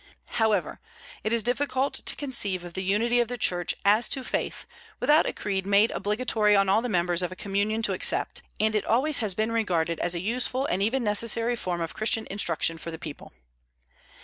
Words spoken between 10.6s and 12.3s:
and even necessary form of Christian